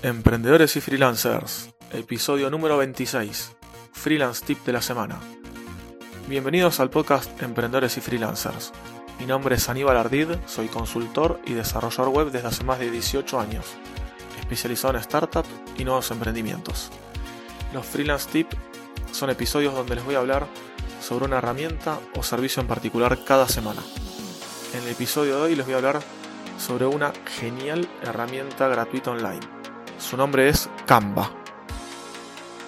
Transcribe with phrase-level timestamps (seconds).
[0.00, 3.56] Emprendedores y freelancers, episodio número 26,
[3.90, 5.18] Freelance Tip de la semana.
[6.28, 8.72] Bienvenidos al podcast Emprendedores y Freelancers.
[9.18, 13.40] Mi nombre es Aníbal Ardid, soy consultor y desarrollador web desde hace más de 18
[13.40, 13.64] años,
[14.38, 15.44] especializado en startup
[15.76, 16.92] y nuevos emprendimientos.
[17.74, 18.52] Los Freelance Tip
[19.10, 20.46] son episodios donde les voy a hablar
[21.02, 23.82] sobre una herramienta o servicio en particular cada semana.
[24.74, 26.00] En el episodio de hoy les voy a hablar
[26.56, 29.57] sobre una genial herramienta gratuita online.
[29.98, 31.30] Su nombre es Canva.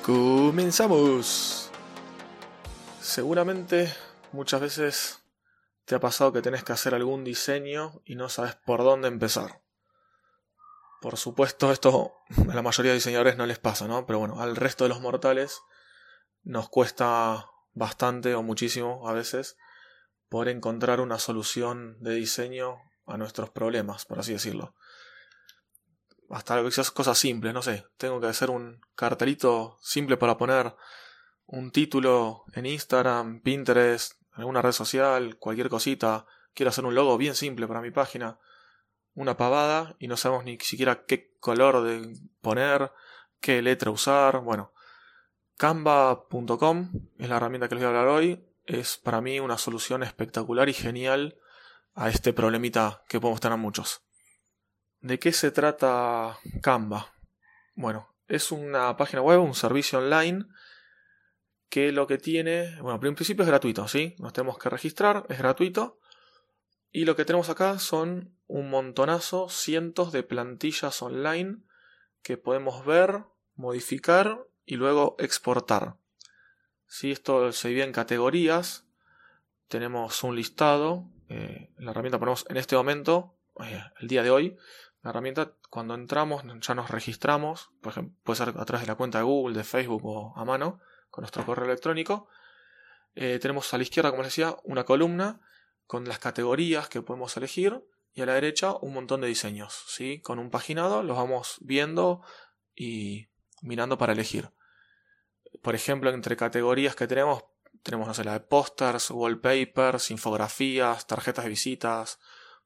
[0.05, 1.71] Comenzamos.
[3.01, 3.95] Seguramente
[4.33, 5.23] muchas veces
[5.85, 9.63] te ha pasado que tenés que hacer algún diseño y no sabes por dónde empezar.
[11.01, 12.17] Por supuesto, esto
[12.51, 14.07] a la mayoría de diseñadores no les pasa, ¿no?
[14.07, 15.63] Pero bueno, al resto de los mortales
[16.43, 19.57] nos cuesta bastante o muchísimo a veces
[20.29, 24.75] poder encontrar una solución de diseño a nuestros problemas, por así decirlo.
[26.31, 26.63] Hasta
[26.95, 30.77] cosas simples, no sé, tengo que hacer un cartelito simple para poner
[31.47, 36.27] un título en Instagram, Pinterest, alguna red social, cualquier cosita.
[36.55, 38.39] Quiero hacer un logo bien simple para mi página.
[39.15, 42.93] Una pavada y no sabemos ni siquiera qué color de poner,
[43.41, 44.41] qué letra usar.
[44.41, 44.73] Bueno,
[45.57, 48.47] Canva.com es la herramienta que les voy a hablar hoy.
[48.65, 51.37] Es para mí una solución espectacular y genial
[51.95, 54.03] a este problemita que podemos tener muchos.
[55.01, 57.13] ¿De qué se trata Canva?
[57.75, 60.47] Bueno, es una página web, un servicio online
[61.69, 64.15] que lo que tiene, bueno, en principio es gratuito, ¿sí?
[64.19, 65.99] Nos tenemos que registrar, es gratuito.
[66.93, 71.59] Y lo que tenemos acá son un montonazo, cientos de plantillas online
[72.23, 73.25] que podemos ver,
[73.55, 75.97] modificar y luego exportar.
[76.87, 78.85] Si esto se divide en categorías,
[79.69, 84.57] tenemos un listado eh, la herramienta ponemos en este momento, eh, el día de hoy,
[85.03, 88.97] la herramienta cuando entramos ya nos registramos, por ejemplo, puede ser a través de la
[88.97, 90.81] cuenta de Google, de Facebook o a mano,
[91.11, 92.29] con nuestro correo electrónico.
[93.15, 95.41] Eh, tenemos a la izquierda, como les decía, una columna
[95.87, 100.21] con las categorías que podemos elegir y a la derecha un montón de diseños, ¿sí?
[100.21, 102.23] Con un paginado los vamos viendo
[102.75, 103.29] y
[103.63, 104.51] mirando para elegir.
[105.63, 107.45] Por ejemplo, entre categorías que tenemos
[107.83, 112.19] tenemos, no sé, la de pósters, wallpapers, infografías, tarjetas de visitas,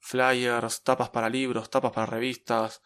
[0.05, 2.83] flyers, tapas para libros, tapas para revistas,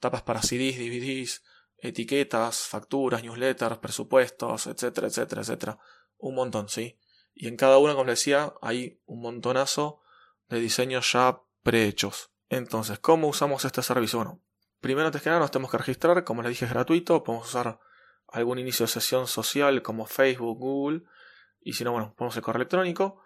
[0.00, 1.44] tapas para CDs, DVDs,
[1.78, 5.78] etiquetas, facturas, newsletters, presupuestos, etcétera, etcétera, etcétera.
[6.18, 6.98] Un montón, ¿sí?
[7.34, 10.00] Y en cada una, como les decía, hay un montonazo
[10.48, 12.32] de diseños ya prehechos.
[12.48, 14.18] Entonces, ¿cómo usamos este servicio?
[14.18, 14.40] Bueno,
[14.80, 17.78] primero antes que nada nos tenemos que registrar, como les dije es gratuito, podemos usar
[18.26, 21.02] algún inicio de sesión social como Facebook, Google,
[21.60, 23.22] y si no, bueno, ponemos el correo electrónico.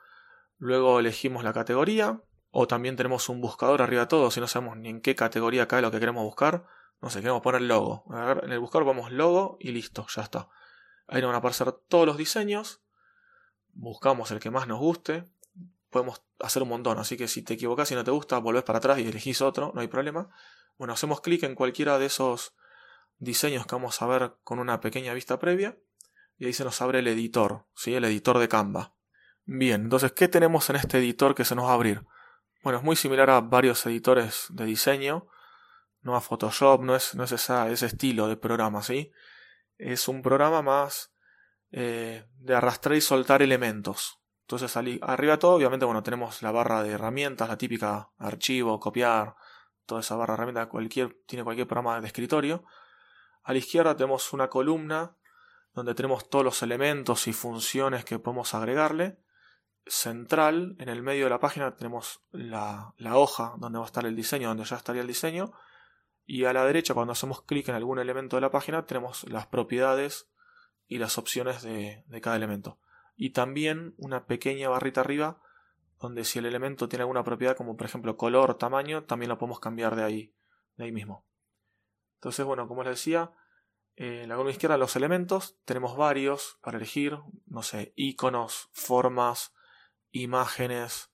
[0.59, 2.21] Luego elegimos la categoría.
[2.51, 4.31] O también tenemos un buscador arriba de todo.
[4.31, 6.67] Si no sabemos ni en qué categoría cae lo que queremos buscar.
[7.01, 8.05] No sé, queremos poner logo.
[8.43, 10.49] En el buscador vamos logo y listo, ya está.
[11.07, 12.81] Ahí nos van a aparecer todos los diseños.
[13.73, 15.25] Buscamos el que más nos guste.
[15.91, 16.99] Podemos hacer un montón.
[16.99, 19.73] Así que si te equivocas y no te gusta, volvés para atrás y elegís otro.
[19.75, 20.29] No hay problema.
[20.77, 22.55] Bueno, hacemos clic en cualquiera de esos
[23.19, 25.79] diseños que vamos a ver con una pequeña vista previa
[26.41, 27.95] y ahí se nos abre el editor, ¿sí?
[27.95, 28.95] el editor de Canva.
[29.45, 32.07] Bien, entonces, ¿qué tenemos en este editor que se nos va a abrir?
[32.63, 35.27] Bueno, es muy similar a varios editores de diseño,
[36.03, 39.13] no a Photoshop, no es, ese estilo de programa, ¿sí?
[39.79, 41.13] Es un programa más
[41.73, 44.21] eh, de arrastrar y soltar elementos.
[44.43, 49.37] Entonces, arriba todo, obviamente, bueno, tenemos la barra de herramientas, la típica archivo, copiar,
[49.87, 52.65] toda esa barra de herramientas, cualquier, tiene cualquier programa de escritorio.
[53.43, 55.17] A la izquierda tenemos una columna
[55.73, 59.19] donde tenemos todos los elementos y funciones que podemos agregarle.
[59.87, 64.15] Central, en el medio de la página tenemos la, hoja donde va a estar el
[64.15, 65.53] diseño, donde ya estaría el diseño.
[66.27, 69.47] Y a la derecha, cuando hacemos clic en algún elemento de la página, tenemos las
[69.47, 70.31] propiedades
[70.87, 72.79] y las opciones de, de cada elemento.
[73.17, 75.41] Y también una pequeña barrita arriba,
[75.99, 79.61] donde si el elemento tiene alguna propiedad, como por ejemplo color, tamaño, también lo podemos
[79.61, 80.35] cambiar de ahí,
[80.77, 81.27] de ahí mismo.
[82.17, 83.33] Entonces, bueno, como les decía,
[83.97, 89.53] en la columna izquierda los elementos, tenemos varios para elegir, no sé, iconos, formas,
[90.13, 91.11] imágenes,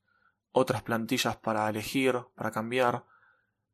[0.52, 3.04] otras plantillas para elegir, para cambiar.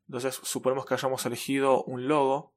[0.08, 2.54] Entonces, suponemos que hayamos elegido un logo,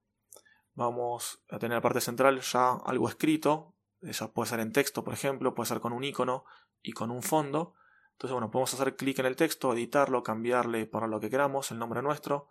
[0.73, 5.13] vamos a tener la parte central ya algo escrito, eso puede ser en texto, por
[5.13, 6.45] ejemplo, puede ser con un icono
[6.81, 7.73] y con un fondo.
[8.11, 11.79] Entonces, bueno, podemos hacer clic en el texto, editarlo, cambiarle, para lo que queramos, el
[11.79, 12.49] nombre nuestro.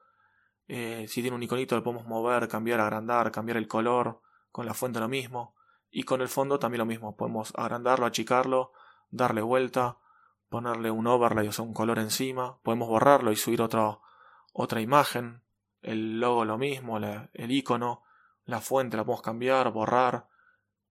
[0.67, 4.21] Eh, si tiene un iconito lo podemos mover, cambiar, agrandar, cambiar el color.
[4.51, 5.55] Con la fuente lo mismo.
[5.91, 7.17] Y con el fondo también lo mismo.
[7.17, 8.73] Podemos agrandarlo, achicarlo,
[9.11, 9.99] darle vuelta,
[10.49, 12.59] ponerle un overlay, o sea, un color encima.
[12.63, 13.99] Podemos borrarlo y subir otra,
[14.53, 15.43] otra imagen.
[15.83, 18.03] el logo lo mismo, el icono,
[18.45, 20.29] la fuente la podemos cambiar, borrar,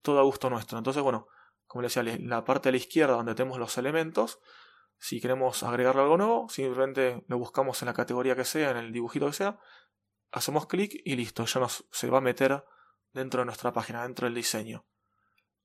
[0.02, 0.78] todo a gusto nuestro.
[0.78, 1.26] Entonces, bueno,
[1.66, 4.40] como les decía, la parte de la izquierda donde tenemos los elementos,
[4.98, 8.92] si queremos agregarle algo nuevo, simplemente lo buscamos en la categoría que sea, en el
[8.92, 9.58] dibujito que sea,
[10.30, 12.64] hacemos clic y listo, ya nos, se va a meter
[13.12, 14.84] dentro de nuestra página, dentro del diseño.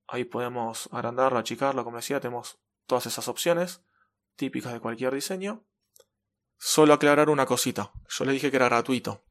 [0.07, 2.59] Ahí podemos agrandarlo, achicarlo, como decía, tenemos
[2.89, 3.81] todas esas opciones
[4.35, 5.63] típicas de cualquier diseño.
[6.57, 9.23] Solo aclarar una cosita, yo le dije que era gratuito.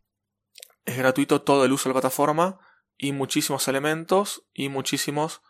[0.87, 2.59] Es gratuito todo el uso de la plataforma
[2.97, 5.43] y muchísimos elementos y muchísimos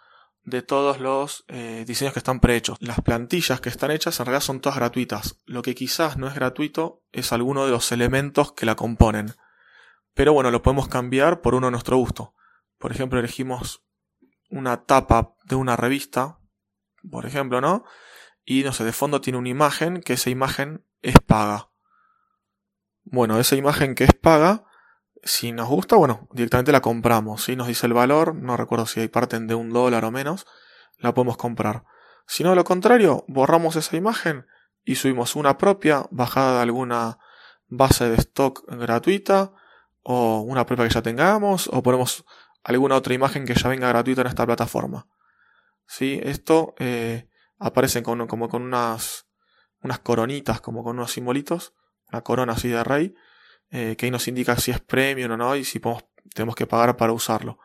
[0.43, 2.79] de todos los eh, diseños que están prehechos.
[2.81, 5.37] Las plantillas que están hechas en realidad son todas gratuitas.
[5.45, 9.35] Lo que quizás no es gratuito es alguno de los elementos que la componen.
[10.15, 12.35] Pero bueno, lo podemos cambiar por uno de nuestro gusto.
[12.79, 13.85] Por ejemplo, elegimos
[14.51, 16.39] una tapa de una revista,
[17.11, 17.85] por ejemplo, ¿no?
[18.45, 21.71] Y no sé, de fondo tiene una imagen, que esa imagen es paga.
[23.05, 24.65] Bueno, esa imagen que es paga,
[25.23, 27.45] si nos gusta, bueno, directamente la compramos.
[27.45, 30.47] Si nos dice el valor, no recuerdo si hay parten de un dólar o menos,
[30.99, 31.85] la podemos comprar.
[32.27, 34.47] Si no, lo contrario, borramos esa imagen
[34.85, 37.19] y subimos una propia, bajada de alguna
[37.69, 39.53] base de stock gratuita,
[40.03, 42.25] o una propia que ya tengamos, o ponemos
[42.65, 45.07] alguna otra imagen que ya venga gratuita en esta plataforma.
[45.89, 46.21] ¿Sí?
[46.23, 49.27] Esto eh, aparece como con unas,
[49.83, 51.75] unas coronitas, como con unos simbolitos,
[52.13, 53.15] una corona así de rey,
[53.71, 55.81] eh, que ahí nos indica si es premium o no y si
[56.35, 57.59] tenemos que pagar para usarlo.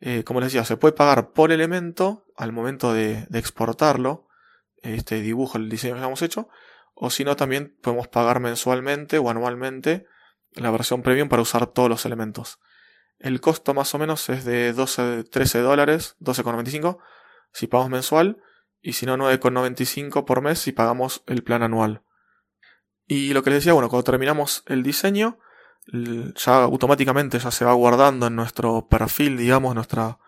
[0.00, 4.28] Eh, como les decía, se puede pagar por elemento al momento de, exportarlo,
[4.82, 6.48] este dibujo, el diseño que hemos hecho,
[6.94, 10.06] o si no, también podemos pagar mensualmente o anualmente
[10.52, 12.60] la versión premium para usar todos los elementos.
[13.18, 16.98] El costo más o menos es de 12, 13 dólares, 12,95
[17.52, 18.42] si pagamos mensual
[18.80, 22.02] y si no 9,95 por mes si pagamos el plan anual.
[23.06, 25.38] Y lo que les decía, bueno, cuando terminamos el diseño,
[25.92, 30.18] ya automáticamente ya se va guardando en nuestro perfil, digamos, nuestra,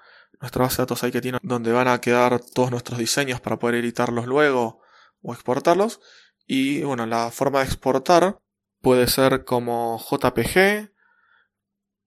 [0.40, 3.58] nuestra base de datos ahí que tiene, donde van a quedar todos nuestros diseños para
[3.58, 4.80] poder editarlos luego
[5.22, 6.00] o exportarlos.
[6.46, 8.38] Y bueno, la forma de exportar
[8.80, 10.90] puede ser como JPG,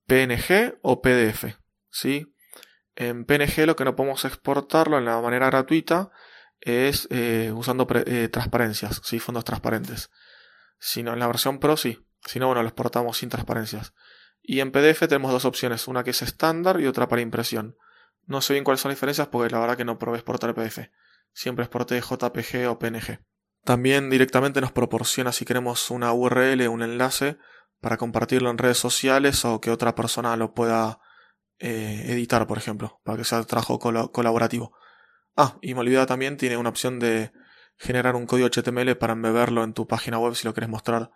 [0.08, 1.56] PNG o PDF.
[1.90, 2.33] ¿sí?
[2.96, 6.12] En PNG lo que no podemos exportarlo en la manera gratuita
[6.62, 9.20] es eh, usando eh, transparencias, ¿sí?
[9.20, 10.12] fondos transparentes.
[10.80, 12.06] Sino en la versión Pro sí.
[12.26, 13.94] Si no, bueno, lo exportamos sin transparencias.
[14.42, 17.78] Y en PDF tenemos dos opciones, una que es estándar y otra para impresión.
[18.26, 20.90] No sé bien cuáles son las diferencias porque la verdad que no probé exportar PDF.
[21.34, 23.20] Siempre exporté JPG o PNG.
[23.64, 27.38] También directamente nos proporciona si queremos una URL, un enlace
[27.80, 31.00] para compartirlo en redes sociales o que otra persona lo pueda
[31.60, 34.74] eh, editar, por ejemplo, para que sea trabajo colaborativo.
[35.36, 37.32] Ah, y me olvidaba también, tiene una opción de
[37.78, 41.12] generar un código HTML para embeberlo en tu página web si lo quieres mostrar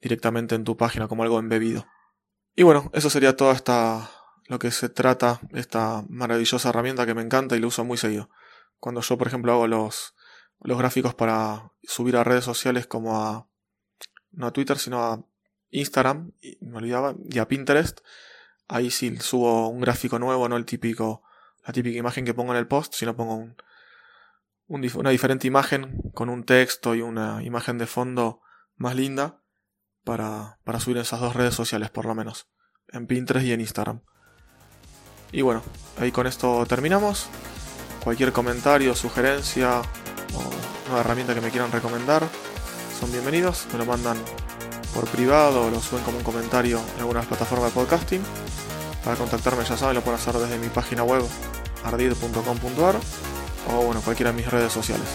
[0.00, 1.86] directamente en tu página como algo embebido.
[2.54, 4.10] Y bueno, eso sería todo esta
[4.48, 8.30] lo que se trata esta maravillosa herramienta que me encanta y lo uso muy seguido.
[8.78, 10.14] Cuando yo, por ejemplo, hago los,
[10.60, 13.48] los gráficos para subir a redes sociales como a
[14.30, 15.24] no a Twitter, sino a
[15.70, 18.00] Instagram, y me olvidaba, y a Pinterest,
[18.68, 21.22] ahí sí subo un gráfico nuevo, no el típico,
[21.64, 23.56] la típica imagen que pongo en el post, sino pongo un,
[24.68, 28.40] una diferente imagen con un texto y una imagen de fondo
[28.76, 29.40] más linda
[30.04, 32.48] para, para subir en esas dos redes sociales por lo menos,
[32.88, 34.02] en Pinterest y en Instagram.
[35.32, 35.62] Y bueno,
[35.98, 37.28] ahí con esto terminamos.
[38.02, 39.80] Cualquier comentario, sugerencia
[40.34, 42.22] o una herramienta que me quieran recomendar
[42.98, 43.66] son bienvenidos.
[43.72, 44.16] Me lo mandan
[44.96, 48.22] por privado o lo suben como un comentario en algunas plataformas de podcasting.
[49.04, 51.22] Para contactarme ya saben, lo pueden hacer desde mi página web
[51.84, 52.96] ardid.com.ar
[53.68, 55.06] o bueno, cualquiera de mis redes sociales.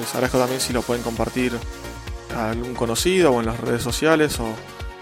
[0.00, 1.52] Les agradezco también si lo pueden compartir
[2.34, 4.48] a algún conocido o en las redes sociales o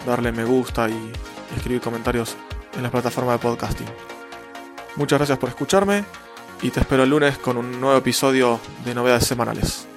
[0.04, 1.12] darle me gusta y
[1.56, 2.34] escribir comentarios
[2.74, 3.86] en las plataformas de podcasting.
[4.96, 6.04] Muchas gracias por escucharme
[6.60, 9.93] y te espero el lunes con un nuevo episodio de novedades semanales.